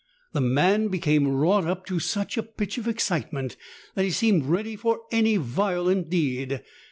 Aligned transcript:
The 0.33 0.41
man 0.41 0.87
became 0.87 1.27
wrought 1.27 1.67
up 1.67 1.85
to 1.85 1.99
such 1.99 2.35
a 2.35 2.41
pitch 2.41 2.79
of 2.79 2.87
excitement 2.87 3.55
that 3.93 4.01
he 4.03 4.09
seemed 4.09 4.45
ready 4.47 4.75
for 4.75 5.01
any 5.11 5.37
violent 5.37 6.09
deed. 6.09 6.63